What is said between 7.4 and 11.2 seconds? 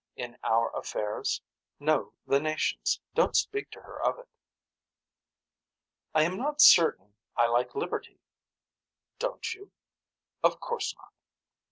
like liberty. Don't you. Of course not.